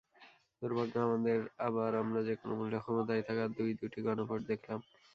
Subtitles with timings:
[0.61, 4.79] দুর্ভাগ্য আমাদের, আবার আমরা যেকোনো মূল্যে ক্ষমতায় থাকার দুই-দুটি গণভোট দেখলাম।